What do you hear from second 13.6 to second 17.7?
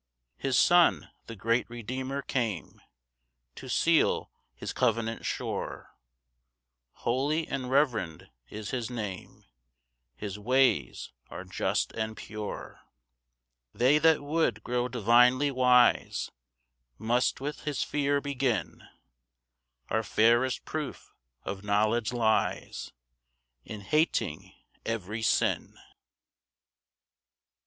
4 They that would grow divinely wise Must with